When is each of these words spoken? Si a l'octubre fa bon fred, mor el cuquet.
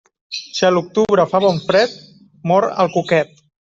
Si 0.35 0.63
a 0.69 0.69
l'octubre 0.77 1.27
fa 1.33 1.41
bon 1.45 1.61
fred, 1.67 1.93
mor 2.53 2.67
el 2.85 2.91
cuquet. 2.97 3.45